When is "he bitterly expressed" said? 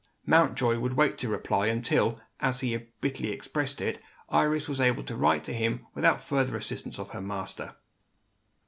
2.61-3.79